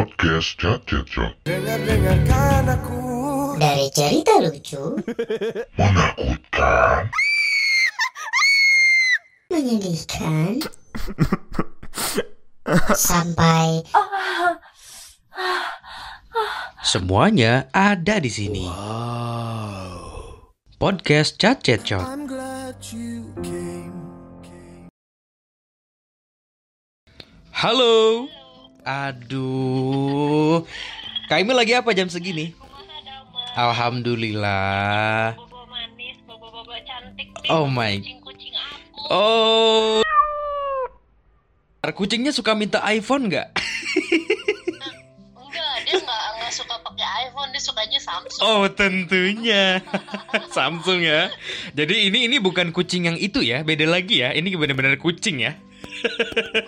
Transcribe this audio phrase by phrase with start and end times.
[0.00, 3.04] Podcast Cacet Cot Dengar-dengarkan aku
[3.60, 4.96] Dari cerita lucu,
[5.76, 7.12] Menakutkan
[9.52, 10.64] menyedihkan,
[12.96, 13.84] sampai
[16.80, 18.72] Semuanya ada di sini.
[20.80, 22.00] Podcast Cacet Cot.
[22.00, 23.92] I'm glad you came
[27.52, 28.39] Halo.
[28.84, 30.64] Aduh.
[31.28, 32.56] Kak lagi apa jam segini?
[33.58, 35.34] Alhamdulillah.
[35.34, 37.98] bobo manis, bobo-bobo cantik Oh my.
[39.10, 40.02] Oh.
[41.90, 43.50] Kucingnya suka minta iPhone nggak?
[45.36, 48.42] Enggak, dia enggak enggak suka pakai iPhone, dia sukanya Samsung.
[48.46, 49.82] Oh tentunya
[50.54, 51.28] Samsung ya.
[51.74, 54.30] Jadi ini ini bukan kucing yang itu ya, beda lagi ya.
[54.32, 55.58] Ini benar-benar kucing ya.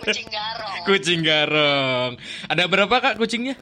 [0.03, 0.83] Kucing garong.
[0.85, 2.11] Kucing garong.
[2.47, 3.55] Ada berapa kak kucingnya?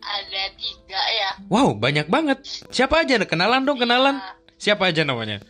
[0.00, 1.30] Ada tiga ya.
[1.48, 2.44] Wow banyak banget.
[2.68, 3.16] Siapa aja?
[3.24, 4.20] Kenalan dong kenalan.
[4.20, 5.40] Iya, Siapa aja namanya?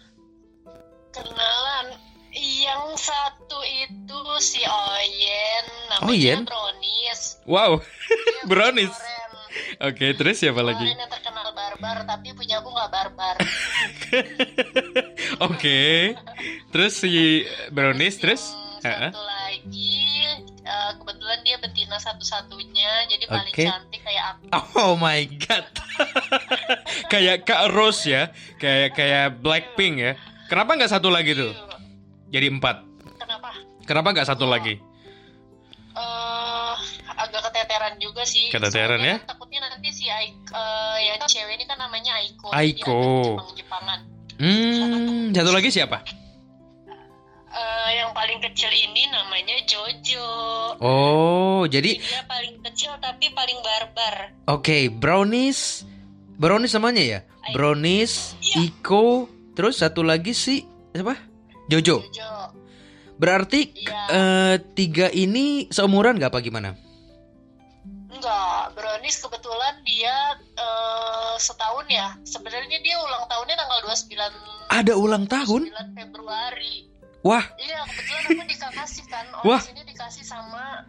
[1.14, 1.86] kenalan.
[2.34, 6.40] Yang satu itu si Oyen, namanya Oyen?
[6.42, 7.38] Brownies.
[7.46, 7.78] Wow.
[8.50, 8.90] Brownies.
[8.90, 9.22] kemarin.
[9.78, 10.82] Oke terus siapa lagi?
[10.82, 13.34] Kemarin yang terkenal barbar, tapi punya aku nggak barbar.
[15.46, 16.14] Oke.
[16.74, 18.42] Terus si Brownies terus?
[18.50, 20.04] Yang Satu lagi,
[20.60, 23.64] eh, kebetulan dia betina satu-satunya, jadi paling Oke.
[23.64, 24.44] cantik kayak aku.
[24.76, 25.64] Oh my god.
[27.12, 28.28] kayak Kak Rose ya,
[28.60, 30.12] kayak kayak Blackpink ya.
[30.52, 31.56] Kenapa nggak satu lagi tuh?
[32.28, 32.84] Jadi empat.
[33.16, 33.50] Kenapa?
[33.88, 34.76] Kenapa nggak satu lagi?
[35.94, 36.74] eh
[37.14, 38.50] agak keteteran juga sih.
[38.50, 39.18] Keteteran Soalnya ya?
[39.22, 42.50] kan Takutnya nanti si Aiko, eh, yang cewek ini kan namanya Aiko.
[42.50, 43.02] Aiko.
[43.38, 44.00] Jepang-Jepangan.
[44.34, 46.02] Hmm, satu lagi siapa?
[47.54, 50.26] Eh, yang paling kecil ini namanya Jojo.
[50.76, 54.34] Oh, jadi Dia paling kecil tapi paling barbar.
[54.48, 55.86] oke, Brownies.
[56.34, 57.20] Brownies namanya ya?
[57.50, 58.66] Brownies, Iya.
[58.66, 61.14] Iko, terus satu lagi si siapa?
[61.70, 62.02] Jojo.
[62.10, 62.32] Jojo.
[63.14, 64.02] Berarti Iya.
[64.10, 66.74] eh, tiga ini seumuran nggak apa gimana?
[68.10, 70.16] Enggak, Brownies kebetulan dia
[70.58, 72.18] eh, setahun ya.
[72.24, 74.34] Sebenarnya dia ulang tahunnya tanggal 29
[74.70, 75.70] Ada ulang tahun?
[75.70, 76.90] 9 Februari.
[77.24, 79.24] Wah, Iya, kebetulan aku dikasih kan.
[79.40, 79.42] Wah.
[79.48, 79.62] Wah.
[79.66, 80.84] ini dikasih sama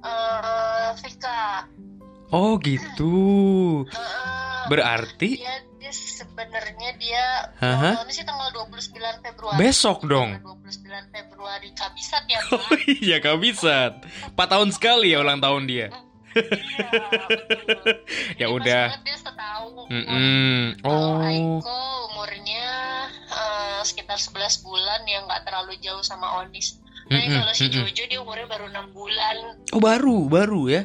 [0.00, 1.68] eh Vika.
[2.30, 3.84] oh gitu.
[4.64, 7.24] Berarti dia, dia sebenarnya dia
[7.60, 9.56] ulang tahunnya sih tanggal 29 Februari.
[9.60, 10.40] besok dong.
[10.40, 13.92] Tanggal 29 Februari kabisat ya, Oh iya bisa.
[14.32, 15.92] 4 tahun sekali ya ulang tahun dia.
[16.34, 16.90] Iya,
[17.54, 17.94] betul.
[18.34, 18.84] Ya Jadi pas udah.
[19.00, 19.86] dia setahun.
[19.86, 20.58] Mm-mm.
[20.82, 21.22] Kalau Oh.
[21.22, 21.78] Aiko
[22.10, 22.66] umurnya
[23.84, 24.34] sekitar 11
[24.64, 26.80] bulan ya nggak terlalu jauh sama Onis.
[27.04, 27.68] Tapi Mm-mm, kalau si.
[27.68, 29.36] Jojo dia umurnya baru 6 bulan.
[29.70, 30.82] Oh baru, baru ya.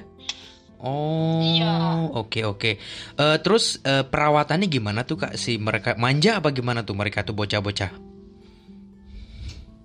[0.80, 2.08] Oh, Iya.
[2.16, 2.72] oke oke.
[3.16, 5.36] Eh, terus eh, perawatannya gimana tuh kak?
[5.36, 7.92] Si mereka manja apa gimana tuh mereka tuh bocah-bocah?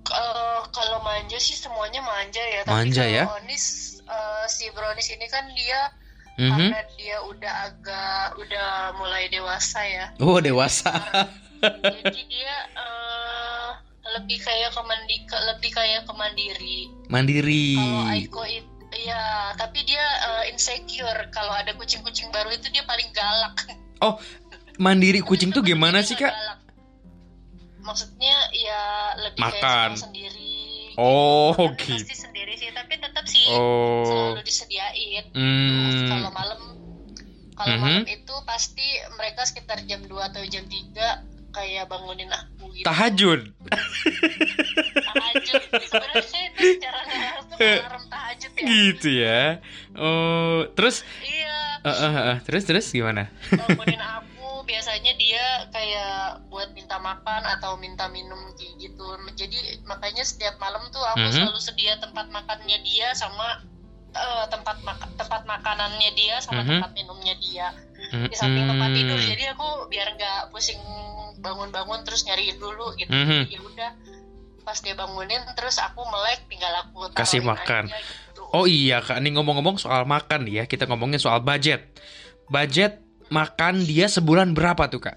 [0.04, 2.60] Eh, kalau manja sih semuanya manja ya.
[2.62, 3.24] Tapi Manja kalau ya?
[3.42, 3.64] Onis
[4.04, 5.80] eh, si Brownies ini kan dia
[6.34, 6.50] Mhm.
[6.50, 10.06] karena dia udah agak udah mulai dewasa ya.
[10.18, 10.90] Oh dewasa.
[11.64, 13.68] Jadi dia eh,
[14.18, 16.90] lebih kayak kemandi ke, lebih kayak kemandiri.
[17.06, 17.78] Mandiri.
[17.78, 23.08] Kalau Aiko itu ya, tapi dia eh, insecure kalau ada kucing-kucing baru itu dia paling
[23.14, 23.54] galak.
[24.74, 26.34] Mandiri kucing tuh gimana sih kak?
[26.34, 26.60] galak.
[27.78, 28.82] Maksudnya ya
[29.22, 29.94] lebih Makan.
[29.94, 30.52] kayak sendiri.
[30.98, 31.94] Oh, gitu.
[31.94, 32.33] Pasti sendiri
[33.46, 34.04] Oh.
[34.04, 35.24] selalu disediain.
[35.30, 36.06] Hmm.
[36.06, 36.60] Kalau malam
[37.54, 37.80] kalau Mhm.
[37.80, 42.82] malam itu pasti mereka sekitar jam 2 atau jam 3 kayak bangunin aku gitu.
[42.82, 43.40] Tahajud.
[45.06, 45.62] tahajud.
[45.80, 48.64] Sebenarnya itu secara langsung alarm tahajud ya.
[48.66, 49.42] Gitu ya.
[49.94, 53.30] Oh, terus Iya, eh, eh, eh, terus terus gimana?
[53.48, 54.33] bangunin aku
[54.64, 59.06] biasanya dia kayak buat minta makan atau minta minum kayak gitu.
[59.34, 61.34] Jadi makanya setiap malam tuh aku Mhm.
[61.34, 63.60] selalu sedia tempat makannya dia sama
[64.14, 66.78] eh, tempat maka- tempat makanannya dia sama Mhm.
[66.78, 67.74] tempat minumnya dia
[68.06, 68.96] di samping tempat Hmm.
[68.96, 69.18] tidur.
[69.18, 70.78] Jadi aku biar nggak pusing
[71.36, 73.10] bangun-bangun terus nyariin dulu gitu.
[73.10, 73.50] Mhm.
[73.50, 73.90] Ya udah
[74.62, 77.90] pas dia bangunin terus aku melek tinggal aku Kasih makan.
[77.90, 78.42] aja gitu.
[78.54, 81.82] Oh iya kak, nih ngomong-ngomong soal makan ya, kita ngomongin soal budget.
[82.46, 85.16] Budget makan dia sebulan berapa tuh kak?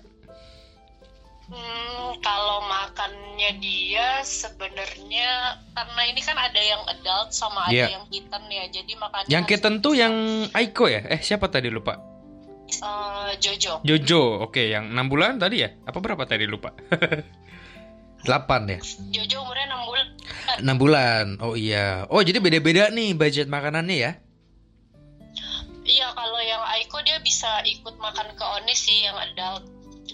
[1.48, 5.30] Hmm, kalau makannya dia sebenarnya
[5.71, 7.88] karena ini kan ada yang adult sama ada Iya.
[7.95, 8.65] yang kitten ya.
[8.68, 10.13] Jadi makannya Yang kitten tuh yang
[10.51, 11.07] Aiko ya?
[11.07, 11.95] Eh siapa tadi lupa?
[12.68, 13.80] eh, Jojo.
[13.80, 15.71] Jojo, oke yang 6 bulan tadi ya?
[15.88, 16.75] Apa berapa tadi lupa?
[18.27, 18.27] 8
[18.68, 18.80] ya?
[19.07, 20.07] Jojo umurnya 6 bulan.
[20.59, 24.12] 6 bulan, oh iya Oh jadi beda-beda nih budget makanannya ya?
[26.87, 29.63] Kok dia bisa ikut makan ke onis sih yang adult.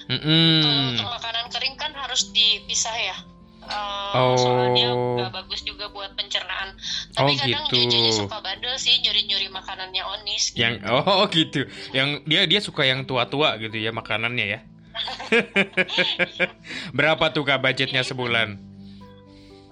[0.03, 0.91] Kalau Mm-mm.
[0.91, 3.17] untuk makanan kering kan harus dipisah ya.
[3.63, 4.35] Eh, Oh.
[4.35, 6.75] Soalnya nggak bagus juga buat pencernaan.
[7.15, 8.11] Tapi Oh, kadang gitu.
[8.11, 10.51] Suka bandel sih nyuri-nyuri makanannya onis.
[10.53, 11.63] Yang oh gitu.
[11.95, 14.59] Yang dia dia suka yang tua-tua gitu ya makanannya ya.
[16.97, 18.59] Berapa tuh Kak budgetnya sebulan?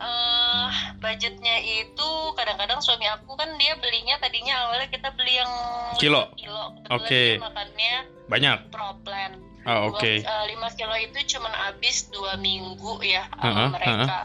[0.02, 2.12] eh budgetnya itu
[2.52, 5.52] kadang-kadang suami aku kan dia belinya tadinya awalnya kita beli yang
[5.96, 6.28] Kilo?
[6.36, 6.64] 5 kilo.
[6.92, 7.40] Oke.
[7.40, 7.96] makannya
[8.28, 8.58] Banyak.
[8.68, 9.40] pro plan.
[9.64, 10.04] Oh, oke.
[10.20, 14.20] Dua- eh, 5 kilo itu cuman habis dua minggu ya sama Heeh, mereka.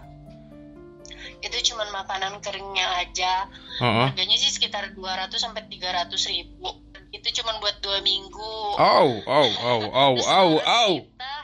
[1.39, 3.47] Itu cuman makanan keringnya aja.
[3.79, 4.11] Oh.
[4.11, 6.83] Harganya sih sekitar 200 sampai 300 ribu.
[7.15, 8.55] Itu cuman buat dua minggu.
[8.75, 10.95] Oh, oh, oh, oh, Terus oh, sekarang oh.
[10.99, 11.35] Kita,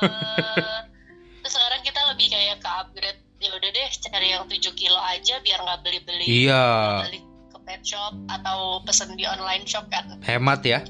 [0.00, 0.80] eh,
[1.44, 3.21] terus sekarang kita lebih kayak ke upgrade.
[3.42, 6.46] Ya udah deh, cari yang 7 kilo aja biar nggak beli-beli.
[6.46, 6.62] Iya,
[7.10, 10.22] Beli ke pet shop atau pesen di online shop kan.
[10.22, 10.86] hemat ya.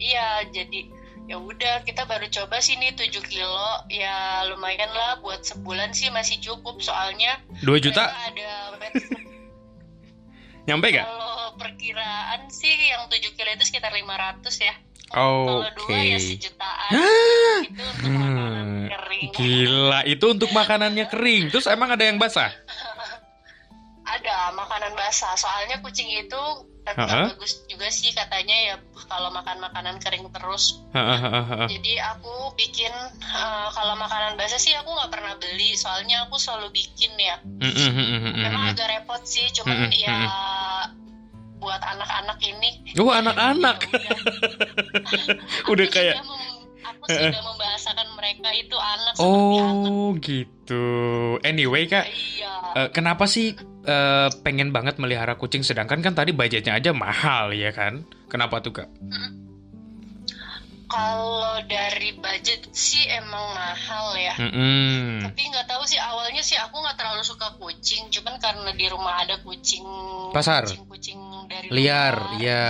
[0.00, 0.88] Iya, jadi
[1.28, 3.68] ya udah kita baru coba sih nih 7 kilo.
[3.92, 8.08] Ya lumayan lah buat sebulan sih masih cukup soalnya 2 juta?
[8.08, 8.80] ada.
[10.66, 11.04] Nyampe gak?
[11.04, 14.74] Kalau perkiraan sih yang 7 kilo itu sekitar 500 ya.
[15.12, 15.76] Kalau Oke.
[15.78, 16.90] dua ya sejutaan.
[17.62, 19.30] itu Hmm, kering.
[19.30, 21.48] Gila, itu untuk makanannya kering.
[21.48, 22.50] Terus emang ada yang basah?
[24.02, 25.32] Ada makanan basah.
[25.34, 26.42] Soalnya kucing itu
[26.82, 27.30] nggak Ha-ha.
[27.30, 28.74] bagus juga sih katanya ya
[29.06, 30.82] kalau makan makanan kering terus.
[30.90, 31.64] Hahaha.
[31.64, 35.78] Jadi aku bikin eh, kalau makanan basah sih aku nggak pernah beli.
[35.78, 37.38] Soalnya aku selalu bikin ya.
[37.40, 38.72] Memang Mm-mm.
[38.74, 39.46] agak repot sih.
[39.54, 40.12] Cuman ya.
[41.62, 42.70] Buat anak-anak ini.
[42.98, 43.78] Oh, anak-anak.
[43.86, 44.18] ya udah.
[45.72, 46.18] Udah Aku kayak-
[46.82, 49.86] aku sudah membahasakan mereka itu anak seperti anak.
[49.86, 50.86] Oh, gitu.
[51.40, 52.52] Anyway, Kak, Iya.
[52.76, 57.70] eh, kenapa sih eh, pengen banget melihara kucing sedangkan kan tadi budgetnya aja mahal ya
[57.70, 58.02] kan?
[58.26, 58.86] Kenapa tuh, Kak?
[60.84, 64.34] Kalau dari budget sih emang mahal ya.
[64.36, 65.24] Mm-mm.
[65.24, 69.18] Tapi nggak tahu sih awalnya sih aku nggak terlalu suka kucing, cuman karena di rumah
[69.18, 69.80] ada kucing
[70.30, 70.68] Pasar.
[70.68, 70.76] dari
[71.72, 72.66] Liar, luar, ya.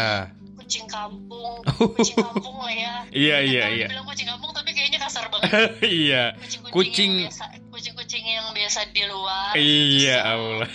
[0.57, 1.59] kucing kampung,
[1.99, 2.95] kucing kampung lah ya.
[3.11, 3.87] Iya, iya, iya.
[3.91, 5.51] Bilang kucing kampung tapi kayaknya kasar banget.
[5.83, 6.39] Iya.
[6.71, 9.53] Kucing- yang biasa, kucing-kucing yang biasa di luar.
[9.59, 10.69] Iya, uh, Allah.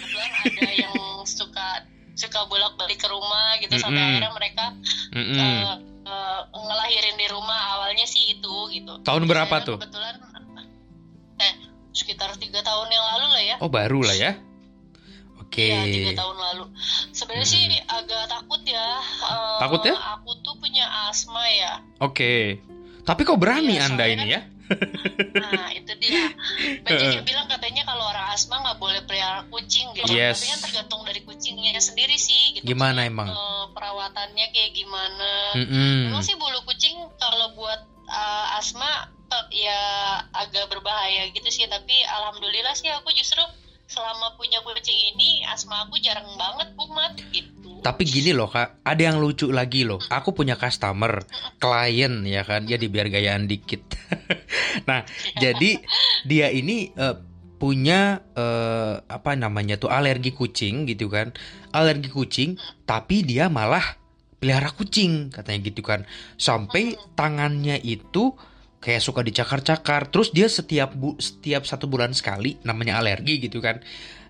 [0.43, 0.93] ada yang
[1.23, 1.87] suka
[2.17, 4.65] suka bolak-balik ke rumah gitu sampai akhirnya mereka
[5.13, 8.93] uh, uh, ngelahirin di rumah awalnya sih itu gitu.
[9.05, 9.77] Tahun berapa tuh?
[9.77, 10.17] Kebetulan
[11.37, 11.53] eh
[11.93, 13.55] sekitar tiga tahun yang lalu lah ya.
[13.61, 14.31] Oh, baru lah ya.
[15.47, 15.63] Oke.
[15.63, 16.65] Iya tiga tahun lalu.
[17.09, 18.99] Sebenarnya sih agak takut ya.
[18.99, 19.95] Eh, Takut ya?
[20.15, 21.79] Aku tuh punya asma ya.
[21.97, 22.59] Oke.
[23.01, 24.41] Tapi kok berani Iya, Anda ini kan- ya?
[25.39, 26.27] Nah itu dia.
[26.83, 30.11] Banyak yang bilang katanya kalau orang asma nggak boleh pelihara kucing gitu.
[30.11, 30.43] Yes.
[30.43, 32.59] Tapi kan tergantung dari kucingnya sendiri sih.
[32.59, 32.67] Gitu.
[32.67, 33.27] Gimana Maksudnya, emang?
[33.31, 35.31] eh, perawatannya kayak gimana?
[35.55, 36.11] Mm-mm.
[36.11, 39.79] Emang sih bulu kucing kalau buat uh, asma uh, ya
[40.35, 41.63] agak berbahaya gitu sih.
[41.65, 43.39] Tapi alhamdulillah sih aku justru
[43.87, 47.79] selama punya kucing ini asma aku jarang banget kumat gitu.
[47.79, 50.03] Tapi gini loh kak, ada yang lucu lagi loh.
[50.11, 51.23] Aku punya customer,
[51.55, 53.79] klien ya kan, ya dibiar gayaan dikit.
[54.89, 55.07] nah,
[55.43, 55.79] jadi
[56.27, 57.15] dia ini eh,
[57.57, 61.31] punya eh, apa namanya tuh alergi kucing gitu kan,
[61.71, 63.95] alergi kucing, tapi dia malah
[64.37, 66.03] pelihara kucing katanya gitu kan,
[66.35, 68.35] sampai tangannya itu
[68.79, 70.09] kayak suka dicakar-cakar.
[70.13, 73.81] Terus dia setiap bu setiap satu bulan sekali, namanya alergi gitu kan,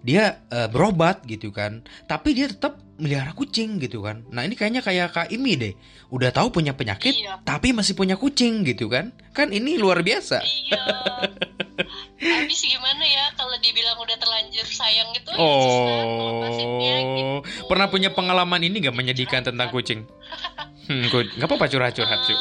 [0.08, 4.82] dia eh, berobat gitu kan tapi dia tetap melihara kucing gitu kan nah ini kayaknya
[4.82, 5.74] kayak Kak Imi deh
[6.10, 7.44] udah tahu punya penyakit Iya.
[7.46, 10.82] tapi masih punya kucing gitu kan kan ini luar biasa Iya.
[12.18, 17.22] Habis gimana ya kalau dibilang udah terlanjur sayang gitu ya ngelepasinnya gitu.
[17.38, 20.10] oh pernah punya pengalaman ini gak menyedihkan tentang kucing
[20.90, 21.04] hmm,
[21.38, 22.34] nggak apa-apa curhat-curhat Su.
[22.34, 22.40] Eh,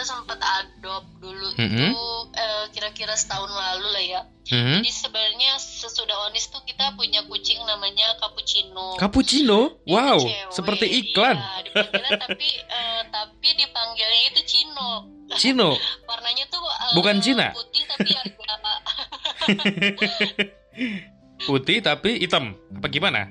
[0.00, 1.76] kita sempat adopt dulu Mhm.
[1.76, 2.00] itu
[2.32, 4.20] eh, kira-kira setahun lalu lah ya.
[4.48, 4.80] Hmm?
[4.80, 8.96] Jadi sebenarnya sesudah onis tuh kita punya kucing namanya cappuccino.
[8.96, 14.90] cappuccino Itu wow cewek, seperti iklan Iya, dipanggilnya tapi eh, tapi dipanggilnya itu Cino.
[15.36, 15.76] Cino
[16.08, 17.52] Warnanya tuh eh, Bukan Cina?
[17.52, 18.78] Putih tapi agak
[21.44, 23.28] putih tapi hitam apa gimana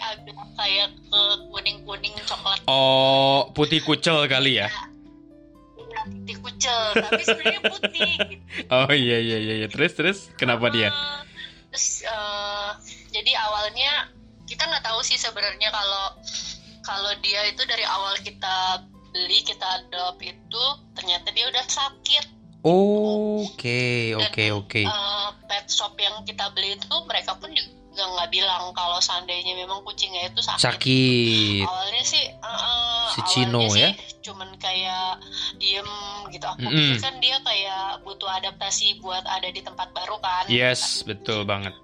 [0.00, 4.66] agak kayak ke kuning-kuning coklat oh putih kucel kali ya
[6.10, 8.44] putih kucel tapi sebenarnya putih gitu.
[8.68, 9.68] oh iya iya iya iya.
[9.70, 11.20] terus terus kenapa dia Eh,
[11.70, 12.70] terus eh,
[13.14, 14.10] jadi awalnya
[14.44, 16.18] kita nggak tahu sih sebenarnya kalau
[16.82, 20.64] kalau dia itu dari awal kita beli kita adopt itu
[20.94, 22.24] ternyata dia udah sakit
[22.62, 23.82] oke
[24.18, 28.72] oke oke Eh, pet shop yang kita beli itu mereka pun juga juga nggak bilang
[28.72, 30.64] kalau seandainya memang kucingnya itu sakit.
[30.64, 31.68] Sakit.
[31.68, 33.90] Awalnya sih, uh, Si awalnya Cino sih ya?
[34.24, 35.20] cuman kayak
[35.60, 35.90] diem
[36.32, 36.46] gitu.
[36.48, 36.96] Aku Mm-mm.
[36.96, 40.48] pikir kan dia kayak butuh adaptasi buat ada di tempat baru kan.
[40.48, 41.76] Yes, betul banget.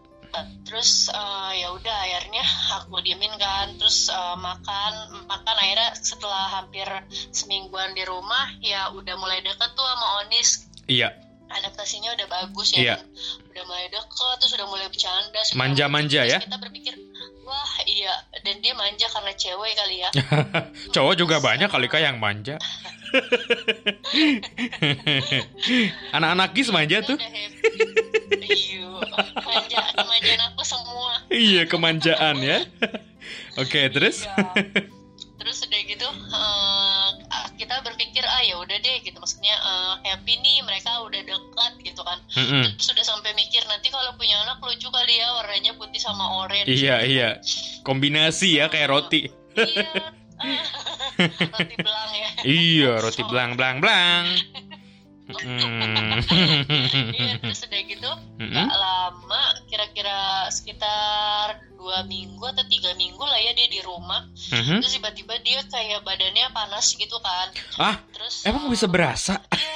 [0.65, 2.45] Terus eh, ya udah akhirnya
[2.81, 3.77] aku diemin kan.
[3.77, 4.93] Terus eh, makan,
[5.29, 6.89] makan akhirnya setelah hampir
[7.29, 10.65] semingguan di rumah ya udah mulai deket tuh sama Onis.
[10.89, 11.13] Iya,
[11.47, 12.79] Adaptasinya udah bagus ya.
[12.83, 12.97] Iya.
[13.55, 15.41] Udah mulai deket, terus udah mulai bercanda.
[15.55, 16.39] Manja-manja ya?
[16.43, 16.99] Kita berpikir,
[17.47, 18.11] wah iya.
[18.43, 20.11] Dan dia manja karena cewek kali ya.
[20.95, 22.59] cowok juga banyak kali kak yang manja.
[26.17, 27.17] Anak-anak gis manja tuh.
[28.37, 28.91] Iya,
[29.47, 31.23] manja, kemanjaan aku semua.
[31.31, 32.67] Iya, kemanjaan ya.
[33.63, 34.27] Oke, terus?
[34.27, 34.91] Iya.
[37.67, 41.99] Kita berpikir ah ya udah deh gitu maksudnya eh, happy nih mereka udah dekat gitu
[42.07, 42.23] kan.
[42.39, 42.79] Mm-mm.
[42.79, 46.71] Terus udah sampai mikir nanti kalau punya anak lucu kali ya warnanya putih sama orange.
[46.71, 47.29] Iya, iya.
[47.83, 49.27] Kombinasi ya kayak roti.
[49.59, 50.15] Iya.
[51.59, 52.29] roti belang ya.
[52.47, 54.25] Iya, roti belang belang belang.
[57.17, 58.47] Iya terus udah gitu Mm-mm.
[58.47, 64.23] nggak lama kira-kira sekitar dua minggu atau tiga minggu lah ya dia di rumah
[64.55, 64.79] Mhm.
[64.79, 69.43] terus tiba-tiba dia kayak badannya panas gitu kan Ah, terus emang eh, bisa berasa?
[69.51, 69.75] Iya,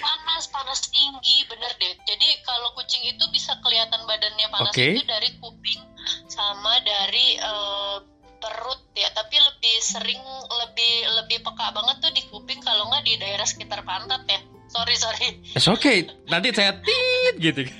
[0.00, 4.96] panas panas tinggi bener deh jadi kalau kucing itu bisa kelihatan badannya panas Oke.
[4.96, 5.80] itu dari kuping
[6.26, 7.96] sama dari eh,
[8.42, 10.18] perut ya tapi lebih sering
[10.58, 14.94] lebih lebih peka banget tuh di kuping kalau nggak di daerah sekitar pantat ya sorry
[14.94, 16.08] sorry It's okay.
[16.26, 17.62] Nanti saya tit gitu.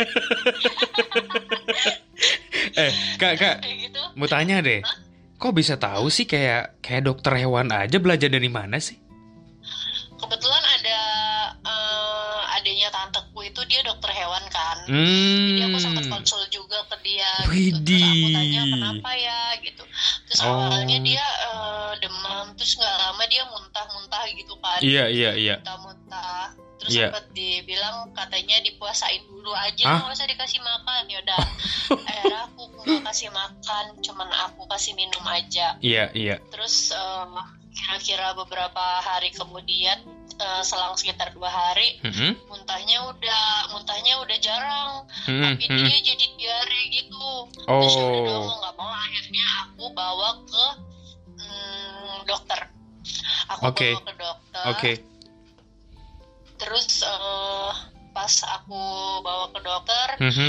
[2.79, 4.81] eh, Kak, Kak, gitu mau tanya deh.
[5.37, 8.99] Kok bisa tahu sih kayak kayak dokter hewan aja belajar dari mana sih?
[10.15, 10.99] kebetulan ada
[11.67, 16.15] eh, adanya tanteku itu dia dokter hewan kan Jadi aku sempat Hmm.
[16.15, 17.83] konsul juga ke dia gitu.
[17.83, 18.31] Terus aku Widih.
[18.31, 19.42] tanya kenapa ya
[20.43, 20.67] Terus Oh.
[20.67, 24.81] awalnya dia eh, demam, terus nggak lama dia muntah-muntah gitu kan.
[24.83, 25.55] Iya, iya, iya.
[25.63, 26.59] Muntah-muntah.
[26.83, 27.09] Terus Iya.
[27.15, 31.03] sempat dibilang katanya dipuasain dulu aja, nggak usah dikasih makan.
[31.07, 31.39] Ya udah.
[32.11, 35.79] akhirnya aku nggak kasih makan, cuman aku kasih minum aja.
[35.79, 36.43] Iya, iya.
[36.51, 37.27] Terus eh,
[37.73, 40.03] kira-kira beberapa hari kemudian
[40.63, 42.37] selang sekitar dua hari Mhm.
[42.47, 44.93] muntahnya udah muntahnya udah jarang
[45.27, 45.79] Mhm, tapi mhm.
[45.85, 47.27] dia jadi diare gitu
[47.65, 48.45] terus ya udah Oh.
[48.45, 50.67] mau nggak mau akhirnya aku bawa ke
[51.39, 52.61] mm, dokter
[53.49, 53.89] aku Oke.
[53.91, 54.93] bawa ke dokter Oke.
[56.57, 57.73] terus eh,
[58.13, 58.81] pas aku
[59.21, 60.49] bawa ke dokter Mhm.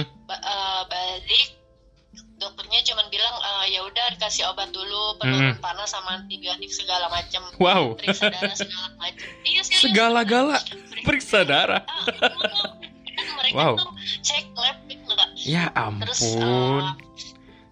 [4.24, 5.60] Dikasih obat dulu penurun Mhm.
[5.60, 7.84] panas sama antibiotik segala macam Wow.
[7.94, 11.84] periksa darah segala macam iya serius Segala-gala Periksa- periksa darah.
[11.84, 13.74] Ah, kan mereka Wow.
[13.76, 13.92] tuh
[14.24, 15.68] cek lab gitu nggak Ya
[16.00, 16.84] terus ampun.
[16.88, 16.96] eh,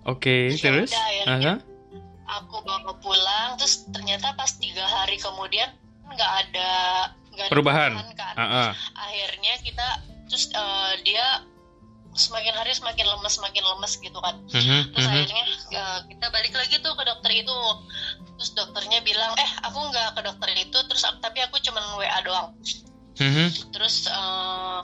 [0.03, 0.91] Oke, ya terus?
[0.91, 1.53] udah, akhirnya.
[1.55, 1.69] Aha.
[2.33, 5.71] aku bawa pulang terus ternyata pas tiga hari kemudian
[6.05, 6.71] nggak ada
[7.29, 7.91] nggak ada Perubahan.
[8.11, 8.71] kan Ah, ah.
[8.97, 9.87] akhirnya kita
[10.25, 11.47] terus eh, dia
[12.21, 15.13] semakin hari semakin lemes semakin lemes gitu kan Mhm, terus mhm.
[15.17, 17.57] akhirnya eh, kita balik lagi tuh ke dokter itu
[18.37, 22.47] terus dokternya bilang eh aku nggak ke dokter itu terus tapi aku cuman wa doang
[23.17, 24.79] Mhm, terus eh,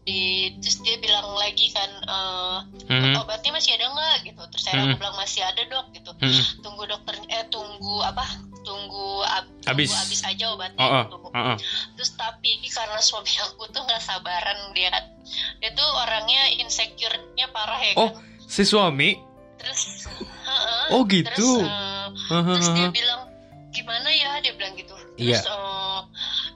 [0.00, 2.58] di terus dia bilang lagi kan eh,
[2.88, 4.94] mhm, obatnya masih ada nggak gitu terus saya Hmm.
[4.94, 6.42] aku bilang masih ada dok gitu mhm.
[6.64, 8.24] tunggu dokter eh tunggu apa
[8.60, 9.88] tunggu ab, Habis.
[9.92, 11.16] habis aja obatnya Oh, oh, gitu.
[11.16, 11.56] oh, oh.
[11.96, 15.04] terus tapi karena suami aku tuh nggak sabaran dia kan
[15.70, 19.14] dia tuh orangnya insecure-nya parah ya Oh, kan si suami.
[19.54, 20.02] terus
[20.42, 21.62] heeh, Oh, terus gitu.
[21.62, 23.22] eh, Aha, terus dia bilang
[23.70, 25.38] gimana ya dia bilang gitu Iya.
[25.38, 26.00] terus eh,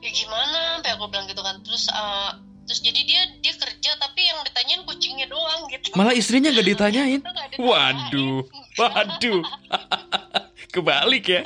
[0.00, 2.30] ya gimana sampai aku bilang gitu kan terus eh,
[2.64, 7.20] terus jadi dia dia kerja tapi yang ditanyain kucingnya doang gitu Malah istrinya nggak ditanyain.
[7.20, 7.60] Itu.
[7.60, 8.40] Waduh,
[8.74, 9.42] waduh.
[10.74, 11.40] Kebalik ya.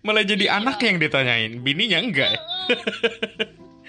[0.00, 0.58] Malah jadi Iya.
[0.58, 2.40] anak yang ditanyain, bininya enggak ya?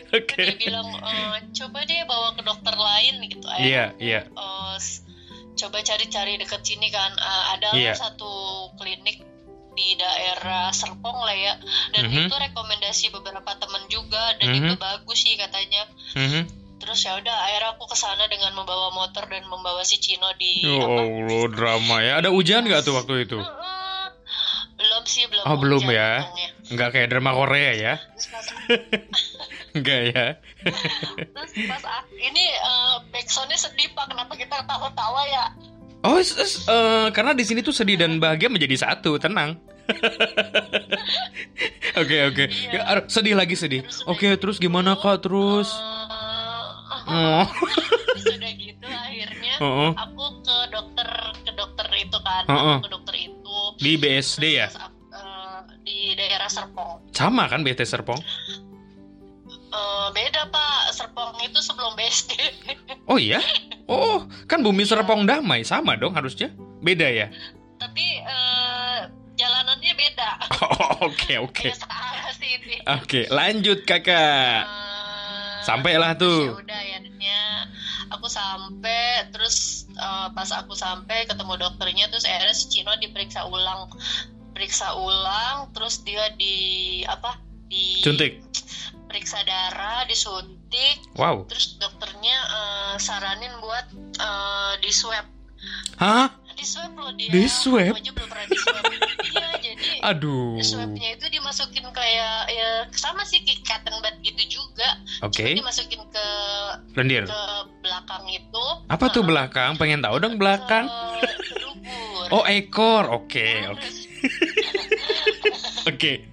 [0.08, 0.38] Oke.
[0.44, 4.22] dia bilang "Eh, coba deh bawa ke dokter lain gitu Iya, iya.
[4.24, 5.02] eh, s-
[5.56, 7.94] coba cari-cari deket sini kan Eh, ada Iya.
[7.94, 8.28] satu
[8.76, 9.18] klinik
[9.72, 11.54] di daerah Serpong lah ya
[11.92, 12.26] dan Mhm.
[12.26, 14.58] itu rekomendasi beberapa temen juga dan Mhm.
[14.62, 15.84] itu bagus sih katanya
[16.14, 16.48] Mhm.
[16.78, 20.64] terus ya udah akhirnya aku ke sana dengan membawa motor dan membawa si Cino di
[20.64, 22.14] Ya apa Allah, drama ya.
[22.20, 23.36] Ada hujan nggak tuh waktu itu?
[23.36, 23.74] Heeh.
[24.76, 26.20] belum sih belum Oh, belum ya.
[26.68, 27.94] Enggak kayak drama Korea ya?
[29.76, 30.26] Enggak ya?
[31.36, 31.84] terus pas
[32.16, 35.46] ini eh, backsoundnya sedih pak kenapa kita tawa-tawa ya
[36.06, 39.58] Oh, eh, karena di sini tuh sedih dan bahagia menjadi satu, tenang.
[41.98, 42.78] Oke oke, Iya.
[42.78, 43.82] Ya, ar- sedih lagi sedih.
[44.06, 45.74] Oke terus gimana kak terus?
[45.74, 46.06] Eh,
[47.06, 47.46] Oh,
[48.18, 49.92] terus udah gitu akhirnya oh, oh.
[49.94, 50.58] aku ke
[52.26, 52.78] kan Heeh.
[52.82, 54.68] aku ke dokter itu Di BSD ya?
[55.86, 58.18] Di daerah Serpong Sama kan BT Serpong?
[59.76, 62.32] Eh, beda pak Serpong itu sebelum BSD
[63.12, 63.44] Oh iya?
[63.86, 66.50] Oh, kan Bumi Serpong Damai sama dong harusnya.
[66.80, 67.28] Beda ya?
[67.76, 69.00] tapi eh,
[69.36, 70.30] jalanannya beda
[70.64, 71.68] Oh, Oke, oke.
[71.70, 74.64] Searah sih ini Oke, lanjut Kakak.
[74.64, 76.56] Eh, Sampailah tuh.
[76.56, 77.40] terus ya udah akhirnya
[78.10, 83.92] aku sampai terus eh, pas aku sampai ketemu dokternya terus akhirnya si Cino diperiksa ulang
[84.56, 86.56] periksa ulang terus dia di
[87.04, 87.36] apa
[87.68, 88.40] di Suntik.
[89.16, 91.48] Periksa darah disuntik Wow.
[91.48, 93.88] terus dokternya eh, saranin buat
[94.20, 95.24] eh, di swab
[95.96, 96.28] Hah?
[96.52, 97.96] di swab loh dia Di swab?
[97.96, 98.84] Aku aja belum pernah di swab
[99.32, 100.60] iya jadi Aduh.
[100.60, 105.56] swabnya itu dimasukin kayak ya sama sih kayak cotton bud gitu juga Oke.
[105.56, 106.28] Cuma dimasukin ke
[106.94, 107.24] Lendir.
[107.24, 107.42] ke
[107.80, 109.32] belakang itu Apa tuh Heeh.
[109.32, 109.72] belakang?
[109.76, 110.92] Pengen tahu dong belakang.
[110.92, 111.00] ke,
[111.40, 113.08] ke dubur Oh, ekor.
[113.14, 113.88] Oke, oke.
[115.92, 116.26] Oke.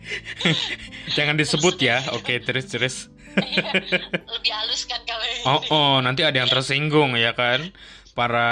[1.13, 2.01] Jangan disebut ya.
[2.17, 2.97] Oke, terus terus.
[3.33, 3.65] Iya,
[4.29, 5.25] lebih halus kan kalau.
[5.49, 7.73] Oh, oh, nanti ada yang tersinggung ya kan?
[8.13, 8.49] Para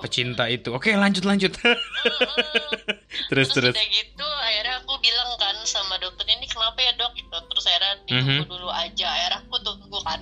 [0.00, 0.72] pecinta itu.
[0.72, 1.52] Oke, lanjut lanjut.
[3.28, 3.72] terus terus.
[3.72, 7.28] udah gitu akhirnya aku bilang kan sama dokter ini kenapa ya dok gitu.
[7.46, 8.50] terus akhirnya ditunggu Mhm.
[8.50, 10.20] dulu aja akhirnya aku tunggu kan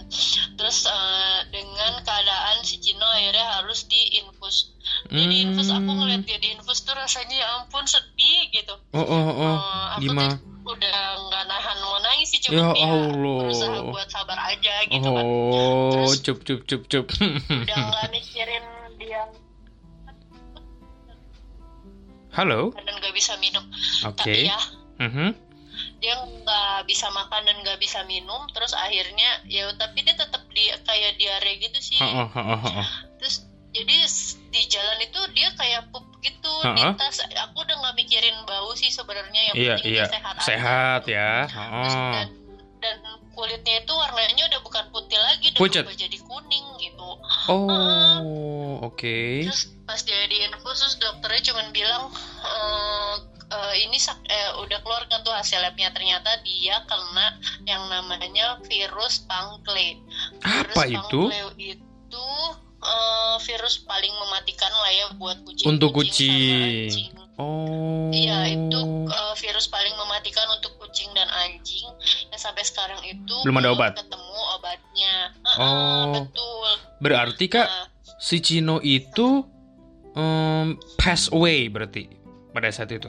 [0.56, 4.74] terus eh, dengan keadaan si Cino akhirnya harus diinfus
[5.06, 5.98] dia diinfus aku Hmm.
[5.98, 9.54] ngeliat dia diinfus tuh rasanya ya ampun sedih gitu Oh, oh, oh.
[9.54, 10.34] Eh, aku Gimana?
[10.34, 13.38] tuh udah nggak nahan mau nangis sih Ya cuma dia Allah.
[13.40, 17.06] berusaha buat sabar aja gitu kan Oh, Terus- cup cup cup cup.
[17.48, 18.62] udah nggak mikirin
[19.00, 19.22] dia
[22.30, 22.70] Halo.
[22.70, 23.64] dan nggak bisa minum
[24.06, 24.22] Oke.
[24.22, 24.60] tapi ya
[25.00, 25.32] Mhm.
[25.98, 30.68] dia nggak bisa makan dan nggak bisa minum terus akhirnya ya tapi dia tetap di
[30.78, 32.86] kayak diare gitu sih Oh, oh, oh, oh, oh.
[33.16, 33.96] terus jadi
[34.50, 36.94] di jalan itu dia kayak pup gitu di Ha-ha.
[36.94, 40.04] tas aku udah nggak mikirin bau sih sebenarnya yang Iya, penting iya.
[40.04, 40.44] dia sehat aja.
[40.44, 41.30] Sehat ya.
[41.48, 42.12] Terus Oh.
[42.12, 42.28] dan
[42.80, 42.96] dan
[43.30, 47.08] kulitnya itu warnanya udah bukan putih lagi udah berubah jadi kuning gitu
[47.46, 47.68] Oh,
[48.80, 49.18] oke.
[49.44, 52.08] terus pas dia diinfus terus dokternya cuman bilang
[52.40, 53.14] eh,
[53.48, 58.56] eh, ini sak- eh, udah keluar kan tuh hasil labnya ternyata dia kena yang namanya
[58.64, 59.98] virus pangkle
[60.40, 61.20] virus Apa itu?
[61.28, 62.26] pangkle itu
[62.80, 66.88] eh, virus paling mematikan lah ya buat kucing Untuk kucing.
[66.88, 67.12] anjing.
[67.36, 68.08] Oh.
[68.10, 71.88] Iya itu eh, virus paling mematikan untuk kucing dan anjing
[72.28, 73.92] yang sampai sekarang itu Belum ada obat?
[73.94, 75.14] ketemu obatnya.
[75.42, 76.04] Heeh, Oh.
[76.14, 76.70] betul.
[77.00, 77.86] Berarti Kak, Nah,
[78.20, 79.48] si Cino itu
[80.12, 82.06] um, pass away berarti
[82.52, 83.08] pada saat itu.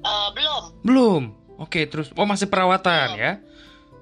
[0.00, 0.62] eh, belum.
[0.80, 1.22] Belum.
[1.58, 3.32] Oke, terus oh masih perawatan ya.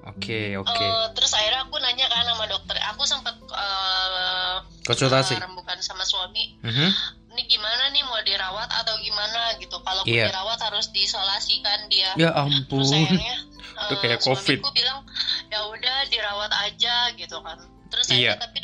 [0.07, 0.71] Oke, oke.
[0.79, 2.77] Eh, terus akhirnya aku nanya kan sama dokter.
[2.87, 5.35] Aku sempat eh, Konsultasi.
[5.35, 6.55] rembukan sama suami.
[6.61, 6.89] Mhm.
[7.29, 9.77] Ini gimana nih mau dirawat atau gimana gitu?
[9.77, 10.31] Kalau aku Iya.
[10.31, 12.09] dirawat harus diisolasi kan dia.
[12.15, 12.83] Ya Terus ampun.
[12.89, 13.35] akhirnya
[13.85, 14.59] Itu kayak COVID.
[14.59, 14.99] suamiku bilang
[15.47, 17.59] ya udah dirawat aja gitu kan.
[17.89, 18.57] Terus akhirnya tapi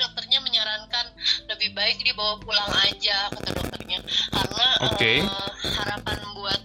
[1.96, 4.00] baik dibawa pulang aja kata dokternya
[4.36, 5.24] karena Oke.
[5.24, 6.62] eh, harapan buat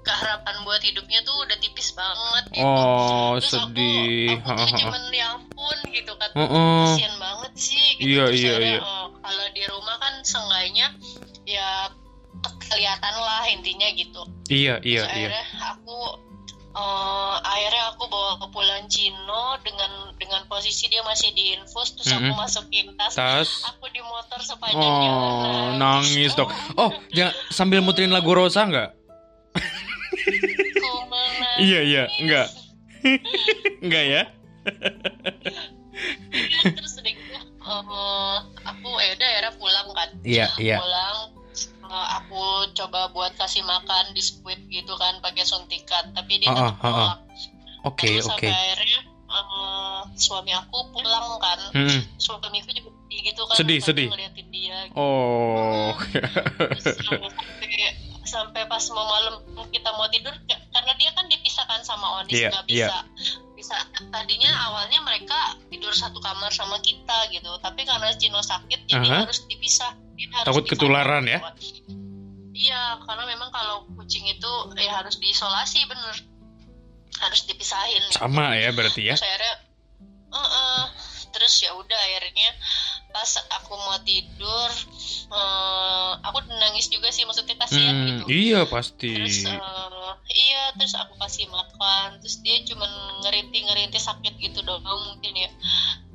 [0.00, 2.64] keharapan buat hidupnya tuh udah tipis banget gitu.
[2.64, 4.40] Oh, Terus sedih.
[4.40, 6.30] Aku, aku cuman ya ampun gitu kan.
[6.32, 6.84] Heeh.
[6.88, 8.08] Kasian banget sih gitu.
[8.08, 8.80] Iya, Terus iya, iya.
[8.80, 10.86] eh, kalau di rumah kan seenggaknya
[11.44, 11.92] ya
[12.72, 14.22] kelihatan lah intinya gitu.
[14.48, 15.28] Iya, iya, Terus iya.
[15.76, 15.98] aku
[16.76, 22.26] eh, akhirnya aku bawa ke Pulau Cino dengan dengan posisi dia masih diinfus terus aku
[22.26, 22.36] Mhm.
[22.36, 23.12] masukin tas.
[23.12, 23.50] Tas.
[23.66, 25.16] Aku di motor sepanjang jalan.
[25.16, 26.52] Oh, nangis dong.
[26.76, 28.90] Oh, jangan sambil muterin lagu Rosa nggak?
[30.76, 31.56] Aku.
[31.56, 32.46] Iya, iya, enggak.
[33.80, 34.22] Enggak ya?
[36.76, 37.32] terus udah gitu
[37.64, 40.76] eh, aku ya udah akhirnya pulang kan Iya, iya.
[40.76, 41.05] pulang eh, aku
[42.86, 47.18] coba buat kasih makan di squid gitu kan pakai suntikan tapi dia tetap nolak
[47.82, 48.42] Oke, Terus oke.
[48.42, 52.00] sampai akhirnya eh, suami aku pulang kan Hmm.
[52.16, 54.08] suamiku juga sedih gitu kan Sedih, sedih.
[54.08, 54.94] ngeliatin dia gitu.
[54.96, 55.94] Oh.
[55.94, 57.30] Terus sampai,
[58.24, 59.34] sampai pas mau malam
[59.68, 62.86] kita mau tidur ka- karena dia kan dipisahkan sama Onis Iya, nggak iya.
[62.90, 62.98] bisa
[63.56, 63.76] bisa
[64.08, 69.18] tadinya awalnya mereka tidur satu kamar sama kita gitu tapi karena Cino sakit jadi Aha.
[69.22, 70.74] harus dipisah Dia harus Takut dipisah.
[70.76, 71.38] ketularan ya?
[72.56, 76.16] Iya karena memang kalau kucing itu ya harus diisolasi bener
[77.16, 79.14] harus dipisahin Sama ya berarti ya.
[79.14, 79.54] terus akhirnya
[80.32, 80.82] "Eh-eh."
[81.28, 82.48] terus ya udah akhirnya
[83.12, 84.70] pas aku mau tidur
[85.28, 89.12] eh, aku nangis juga sih maksudnya kasihan Hmm, gitu iya pasti.
[89.12, 92.88] terus eh, iya terus aku kasih makan terus dia cuman
[93.20, 95.50] ngerinti ngerinti sakit gitu doang mungkin ya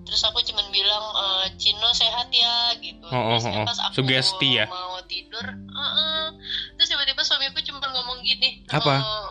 [0.02, 3.66] terus aku cuman bilang eh, Cino sehat ya gitu Oh, oh, terus oh, oh.
[3.66, 4.66] pas aku Sugesti ya?
[4.66, 6.24] mau tidur "Heeh."
[6.76, 8.94] terus tiba-tiba suamiku cuma ngomong gini Apa?
[8.98, 9.28] "Eh,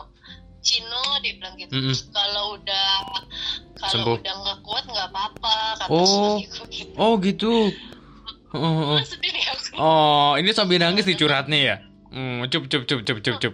[0.61, 1.95] Cino dia bilang gitu Mm-mm.
[2.09, 2.89] kalau udah
[3.75, 6.05] kalau udah nggak kuat nggak apa-apa kata Oh.
[6.37, 7.53] suamiku gitu Oh gitu.
[8.51, 8.99] Oh, oh, oh.
[9.73, 11.75] Oh, ini sambil nangis nih curhatnya ya.
[12.11, 13.53] Hmm, cup cup cup cup cup cup.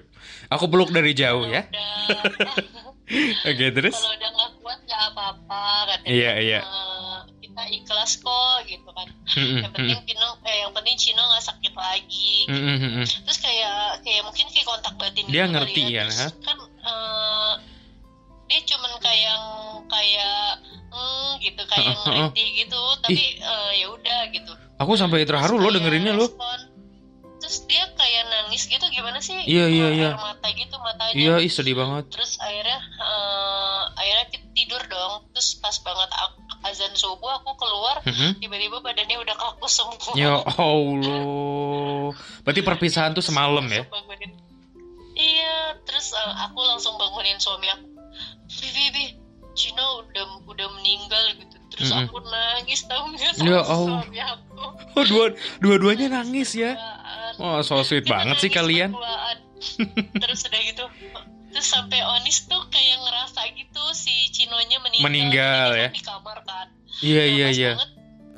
[0.50, 1.70] Aku peluk dari jauh ya.
[3.50, 3.96] Oke, terus?
[3.96, 6.60] kalau udah nggak kuat nggak apa-apa katanya Iya, iya.
[6.60, 11.44] "Eh, kita ikhlas kok gitu kan Mm-mm, yang penting Cino eh yang penting Cino nggak
[11.44, 13.04] sakit lagi mm-mm.
[13.06, 16.06] terus kayak kayak mungkin kayak kontak batin Dia gitu ngerti ya,
[16.44, 17.54] kan eh,
[18.48, 19.40] dia cuman kayak
[19.88, 20.40] kayak
[20.90, 22.28] hmm, gitu kayak Heeh, heeh.
[22.28, 26.30] ngerti gitu tapi eh, ya udah gitu Aku sampai terharu loh dengerinnya loh.
[27.38, 30.10] terus dia kayak nangis gitu gimana sih Iya, iya, Keluar iya.
[30.10, 32.04] air mata gitu matanya Iya, ih sedih banget.
[32.10, 38.02] terus akhirnya eh, akhirnya ti- tidur dong terus pas banget aku, azan subuh aku keluar
[38.02, 38.42] Mm-mm.
[38.42, 42.10] tiba-tiba badannya udah kaku semua Ya Allah.
[42.42, 43.86] Berarti perpisahan tuh semalam ya?
[43.86, 44.34] Bangunin.
[45.14, 47.86] iya terus eh, aku langsung bangunin suami aku
[48.50, 49.06] Bibi, Bibi,
[49.54, 52.10] Cino udah udah meninggal gitu terus Mm-mm.
[52.10, 54.02] aku nangis tahu nggak Ya sama Allah.
[54.02, 54.58] suami aku
[54.92, 55.26] Oh, dua
[55.62, 56.74] dua-duanya nangis ya.
[56.74, 57.34] Duaan.
[57.38, 58.98] Oh, so sweet Kita banget sih kalian.
[60.16, 60.86] terus udah gitu
[61.58, 65.90] terus sampai Onis tuh kayak ngerasa gitu si Cinonya meninggal Meninggal, ya.
[65.90, 67.72] di kamar kan Iya, Nah, iya, iya.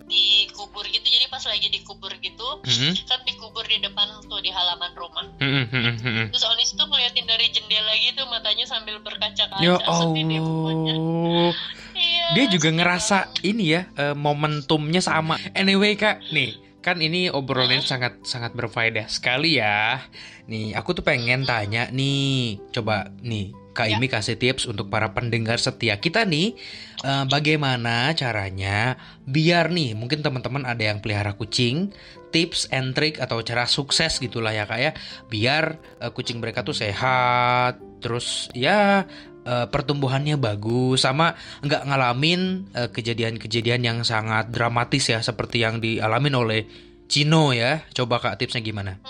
[0.06, 4.90] dikubur gitu jadi pas lagi dikubur gitu Mm-mm, kan dikubur di depan tuh di halaman
[4.94, 6.26] rumah mm-mm, mm-mm, mm-mm.
[6.32, 9.76] terus Onis tuh ngeliatin dari jendela gitu matanya sambil berkaca-kaca Ya.
[9.78, 10.08] Allah.
[12.00, 15.36] Iya, Dia juga ngerasa ini ya eh, momentumnya sama.
[15.52, 20.04] Anyway kak, nih kan ini obrolan sangat sangat berfaedah sekali ya.
[20.48, 23.96] Nih aku tuh pengen tanya nih, coba nih Kak Ya.
[23.96, 26.58] Imi kasih tips untuk para pendengar setia kita nih,
[27.06, 31.94] eh, bagaimana caranya biar nih mungkin teman-teman ada yang pelihara kucing,
[32.34, 34.92] tips and trick atau cara sukses gitulah ya kak ya,
[35.32, 39.06] biar eh, kucing mereka tuh sehat, terus ya
[39.50, 41.34] eh, pertumbuhannya bagus sama
[41.66, 46.62] nggak ngalamin eh, kejadian-kejadian yang sangat dramatis ya seperti yang dialamin oleh
[47.10, 47.82] Cino ya.
[47.90, 49.02] Coba kak tipsnya gimana?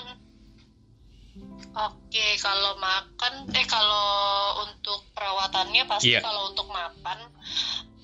[1.79, 4.07] Oke, kalau makan, eh kalau
[4.67, 6.23] untuk perawatannya pasti Iya.
[6.23, 7.19] kalau untuk makan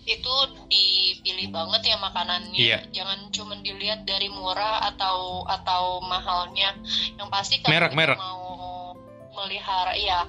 [0.06, 0.34] itu
[0.70, 2.60] dipilih banget ya makanannya.
[2.60, 2.80] Iya.
[2.94, 6.76] Jangan cuma dilihat dari murah atau atau mahalnya.
[7.18, 8.20] Yang pasti kalau merek.
[8.20, 8.94] mau
[9.36, 10.24] melihara, ya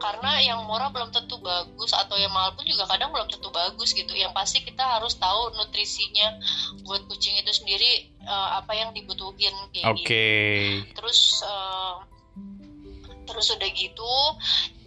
[0.00, 3.92] karena yang murah belum tentu bagus atau yang mahal pun juga kadang belum tentu bagus
[3.92, 4.12] gitu.
[4.14, 6.38] Yang pasti kita harus tahu nutrisinya
[6.82, 10.06] buat kucing itu sendiri eh, apa yang dibutuhin kayak Oke.
[10.06, 11.94] gitu terus eh,
[13.22, 14.14] terus udah gitu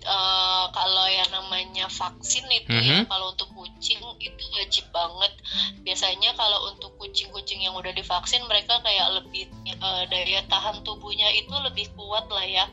[0.06, 3.10] eh, kalau yang namanya vaksin itu ya Mhm.
[3.10, 5.34] kalau untuk kucing itu wajib banget
[5.82, 11.54] biasanya kalau untuk kucing-kucing yang udah divaksin mereka kayak lebih eh, daya tahan tubuhnya itu
[11.64, 12.66] lebih kuat lah ya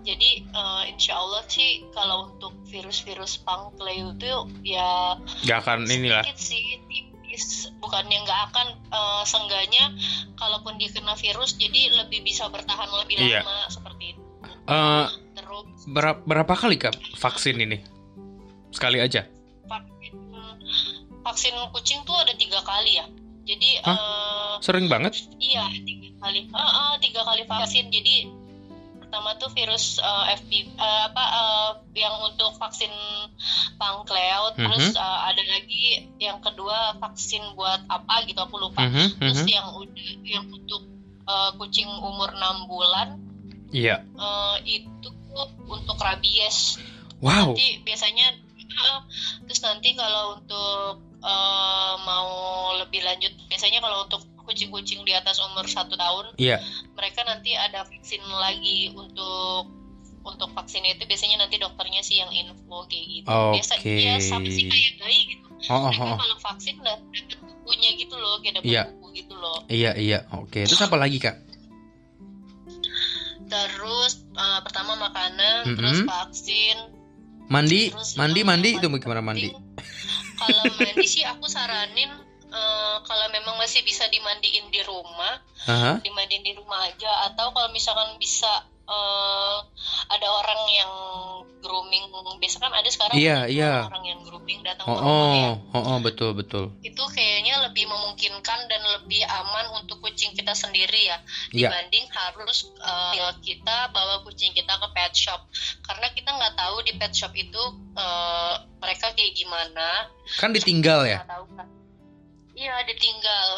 [0.00, 4.32] jadi eh, insya Allah sih kalau untuk virus-virus pangkleu itu
[4.64, 6.22] ya Gak akan inilah.
[6.22, 7.44] sedikit sih tipis
[7.78, 9.84] bukannya nggak akan eh, seenggaknya
[10.34, 13.40] kalaupun dia kena virus jadi lebih bisa bertahan lebih Iya.
[13.40, 14.22] lama seperti itu
[14.64, 17.80] Eh, terus berapa, berapa kali kak vaksin ini?
[18.68, 19.24] Sekali aja.
[19.64, 20.12] vaksin
[21.20, 23.06] vaksin kucing tuh ada tiga kali ya
[23.44, 25.16] jadi eh, Sering banget.
[25.38, 28.28] iya tiga kali Ah, ah, tiga kali vaksin jadi
[29.08, 32.92] pertama tuh virus eh, FP eh, apa eh, yang untuk vaksin
[33.80, 35.00] pangkleot terus Mhm.
[35.00, 35.84] eh, ada lagi
[36.20, 39.48] yang kedua vaksin buat apa gitu aku lupa Mhm, terus mhm.
[39.48, 40.84] yang udah yang untuk
[41.24, 43.16] eh, kucing umur 6 bulan
[43.72, 44.04] Iya.
[44.04, 45.08] eh, itu
[45.64, 46.76] untuk rabies
[47.24, 47.56] Wow.
[47.56, 49.00] nanti biasanya eh,
[49.48, 52.28] terus nanti kalau untuk eh, mau
[52.76, 56.56] lebih lanjut biasanya kalau untuk kucing-kucing di atas umur satu tahun Iya.
[56.96, 59.68] mereka nanti ada vaksin lagi untuk
[60.24, 63.92] untuk vaksin itu biasanya nanti dokternya sih yang info kayak gitu biasa Oke.
[64.00, 66.18] ya sama sih kayak bayi gitu Oh, oh, mereka oh.
[66.18, 68.82] kalau vaksin dapat bukunya gitu loh kayak dapat Iya.
[68.88, 70.18] buku gitu loh Iya iya.
[70.32, 70.64] Oke.
[70.64, 71.36] Terus apa lagi kak?
[73.48, 75.76] terus eh, pertama makanan Mm-mm.
[75.76, 76.76] terus vaksin
[77.48, 79.48] Mandi, Terus, mandi, mandi itu paling gimana mandi?
[80.36, 82.12] kalau mandi sih aku saranin
[82.48, 86.00] eh, kalau memang masih bisa dimandiin di rumah Aha.
[86.00, 88.50] dimandiin di rumah aja atau kalau misalkan bisa
[88.88, 89.58] eh,
[90.08, 90.92] ada orang yang
[91.58, 92.06] grooming
[92.38, 93.72] biasa kan ada sekarang Iya, ada iya.
[93.90, 96.70] orang yang grooming datang Oh, ke rumah ya oh, oh, oh, betul betul.
[96.86, 101.18] itu kayaknya lebih memungkinkan dan lebih aman untuk kucing kita sendiri ya
[101.50, 101.68] Iya.
[101.74, 105.50] dibanding harus uh, kita bawa kucing kita ke pet shop
[105.82, 107.62] karena kita nggak tahu di pet shop itu
[107.98, 110.06] uh, mereka kayak gimana
[110.38, 111.26] Kan ditinggal ya.
[111.26, 111.66] tahu kan
[112.58, 113.50] iya ditinggal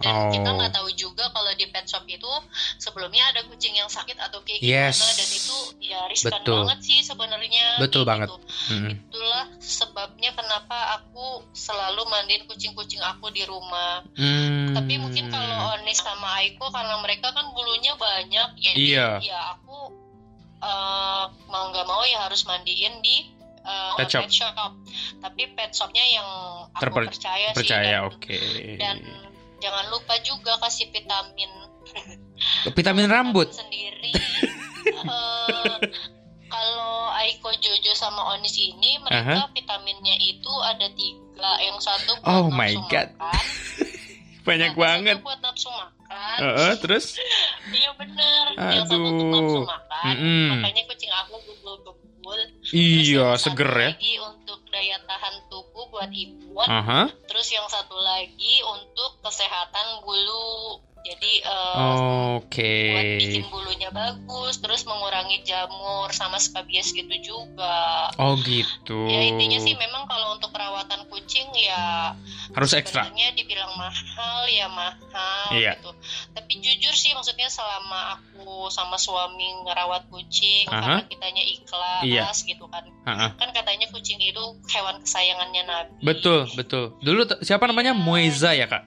[0.00, 0.56] dan kita Oh.
[0.56, 2.24] nggak tahu juga kalau di pet shop itu
[2.78, 4.96] sebelumnya ada kucing yang sakit atau kayak Yes.
[4.96, 6.56] gimana dan itu ya riskan Betul.
[6.64, 8.26] banget sih sebenarnya Betul banget.
[8.26, 8.40] gitu.
[8.72, 8.92] Mm-mm.
[9.06, 14.72] itulah sebabnya kenapa aku selalu mandiin kucing-kucing aku di rumah Hmm.
[14.72, 19.08] tapi mungkin kalau Onis sama Aiko karena mereka kan bulunya banyak jadi Iya.
[19.20, 20.00] ya aku
[20.60, 23.28] eh, mau nggak mau ya harus mandiin di
[23.60, 24.24] eh, Pet shop.
[25.18, 26.28] tapi pet shopnya yang
[26.70, 28.38] aku Terper- percaya, sih percaya oke.
[28.76, 28.96] dan
[29.58, 31.50] jangan lupa juga kasih vitamin.
[32.70, 33.48] Vitamin rambut.
[33.50, 34.12] sendiri.
[34.80, 35.76] Eh,
[36.46, 41.20] kalau Aiko Jojo sama Onis ini mereka vitaminnya itu ada tiga.
[41.58, 43.08] Yang satu buat Oh my God.
[43.12, 43.44] makan,
[44.48, 45.16] banyak yang satu banget.
[45.20, 46.38] buat nafsu makan.
[46.38, 47.06] Heeh, terus?
[47.70, 48.44] Iya bener.
[48.56, 49.36] Yang satu untuk Aduh.
[49.36, 50.04] nafsu makan.
[50.10, 50.48] Mm-mm.
[50.54, 51.99] makanya kucing aku gubul-gubul
[52.30, 53.90] Terus iya satu seger ya.
[53.94, 56.66] lagi untuk daya tahan tubuh buat imun.
[56.68, 57.10] Aha.
[57.26, 61.74] terus yang satu lagi untuk kesehatan bulu jadi eh,
[62.36, 68.10] oke buat bikin bulunya bagus, terus mengurangi jamur sama skabies gitu juga.
[68.16, 72.12] oh gitu Ya intinya sih memang kalau untuk perawatan kucing ya
[72.50, 75.74] harus ekstra dibilang mahal ya mahal Iya.
[75.76, 75.90] gitu.
[76.30, 80.76] Tapi jujur sih maksudnya selama aku sama suami ngerawat kucing Aha.
[80.76, 82.24] karena kitanya ikhlas Iya.
[82.46, 82.84] gitu kan.
[83.06, 83.26] Ha-ha.
[83.34, 85.92] Kan katanya kucing itu hewan kesayangannya Nabi.
[86.02, 88.84] betul betul dulu siapa namanya Moeza ya kak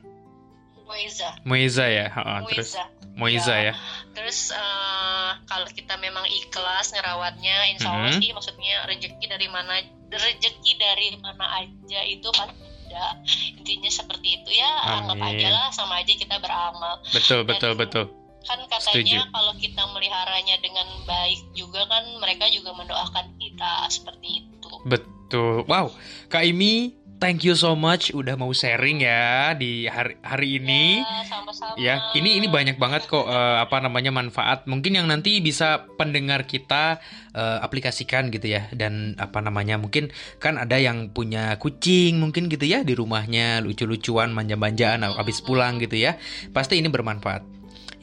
[0.84, 1.30] Moiza.
[1.44, 2.84] Moeza ya Ha-ha, terus Moiza.
[3.14, 3.74] Moeza ya
[4.12, 8.20] Terus eh, kalau kita memang ikhlas ngerawatnya, insya Allah Mhm.
[8.20, 9.74] sih maksudnya rezeki dari mana
[10.08, 13.18] rezeki dari mana aja itu pasti ada.
[13.54, 17.02] Intinya seperti itu ya, anggap aja lah sama aja kita beramal.
[17.10, 18.06] betul betul Dan- betul
[18.44, 19.08] Kan Setuju.
[19.08, 24.72] katanya kalau kita meliharanya dengan baik juga kan mereka juga mendoakan kita seperti itu.
[24.84, 25.88] betul wow
[26.28, 31.24] kak Imi thank you so much udah mau sharing ya di hari hari ini Ya,
[31.26, 31.74] sama-sama.
[31.80, 34.68] Ya, ini ini banyak banget kok eh, apa namanya manfaat.
[34.68, 37.00] Mungkin yang nanti bisa pendengar kita
[37.32, 38.68] eh, aplikasikan gitu ya.
[38.76, 39.80] Dan apa namanya?
[39.80, 45.80] Mungkin kan ada yang punya kucing mungkin gitu ya di rumahnya lucu-lucuan, manja-manjaan habis pulang
[45.80, 46.20] gitu ya.
[46.52, 47.44] Pasti ini bermanfaat.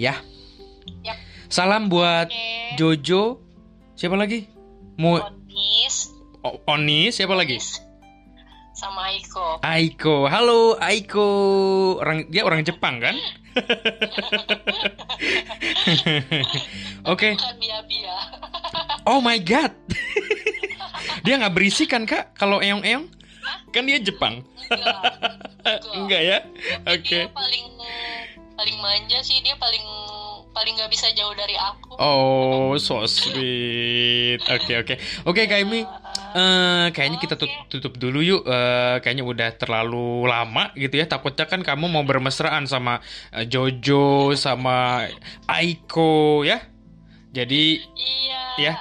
[0.01, 0.17] Ya.
[1.05, 1.17] Yap.
[1.53, 2.81] Salam buat Oke.
[2.81, 3.43] Jojo.
[4.01, 4.49] Siapa lagi?
[4.97, 6.09] Mo Onis,
[6.41, 7.61] O- Oni, siapa lagi?
[8.81, 9.61] Sama Aiko.
[9.61, 10.25] Aiko.
[10.25, 11.29] Halo Aiko.
[12.01, 13.13] Orang dia orang Jepang kan?
[17.13, 17.37] Oke.
[17.61, 18.17] Bia-bia.
[19.05, 19.77] Oh my god.
[21.29, 22.33] dia nggak berisik kan kak?
[22.33, 23.05] Kalau eong-eong?
[23.69, 24.41] Kan dia Jepang.
[24.73, 25.13] Enggak.
[26.01, 26.39] Enggak ya?
[26.89, 27.29] Oke.
[27.29, 27.69] Dia paling
[28.57, 29.85] paling manja sih, dia paling
[30.51, 31.95] paling nggak bisa jauh dari aku.
[31.97, 34.43] Oh, so sweet.
[34.45, 34.95] Oke oke.
[35.25, 35.83] Oke Kak Imi.
[36.31, 38.43] eh, kayaknya kita tut- tutup dulu yuk.
[38.45, 41.07] Eh, kayaknya udah terlalu lama gitu ya.
[41.07, 42.99] Takutnya kan kamu mau bermesraan sama
[43.31, 45.07] eh, Jojo sama
[45.47, 46.63] Aiko ya.
[47.31, 48.43] Jadi Iya.
[48.59, 48.75] Ya.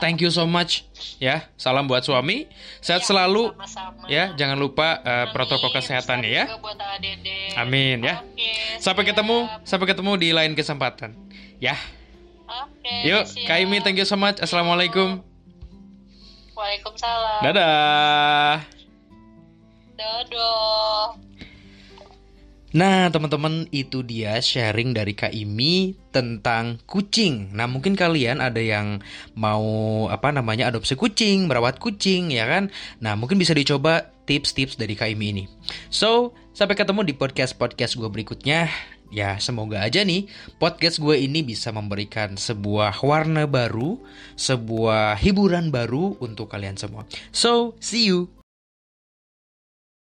[0.00, 0.88] thank you so much
[1.20, 1.46] ya.
[1.54, 2.48] Salam buat suami.
[2.80, 3.52] Sehat Iya, selalu.
[3.52, 4.04] sama-sama.
[4.08, 5.30] Ya, jangan lupa Amin.
[5.30, 6.44] protokol kesehatannya ya.
[6.56, 6.80] Buat.
[7.54, 8.24] Amin ya.
[8.24, 8.31] Oke,
[8.82, 11.14] Sampai ketemu, sampai ketemu di lain kesempatan.
[11.62, 11.78] Ya.
[12.46, 13.08] Oke.
[13.08, 13.48] Yuk, siap.
[13.48, 14.42] Kak Imi, thank you so much.
[14.42, 15.24] Assalamualaikum.
[16.52, 17.40] Waalaikumsalam.
[17.48, 18.60] Dadah.
[19.96, 21.16] Dadah.
[22.72, 27.52] Nah, teman-teman, itu dia sharing dari Kak Imi tentang kucing.
[27.52, 29.04] Nah, mungkin kalian ada yang
[29.36, 32.72] mau apa namanya adopsi kucing, merawat kucing, ya kan?
[32.96, 35.44] Nah, mungkin bisa dicoba tips-tips dari Kak Imi ini.
[35.92, 38.68] So, sampai ketemu di podcast-podcast gue berikutnya.
[39.12, 40.24] Ya, semoga aja nih
[40.56, 44.00] podcast gue ini bisa memberikan sebuah warna baru,
[44.40, 47.04] sebuah hiburan baru untuk kalian semua.
[47.28, 48.41] So, see you.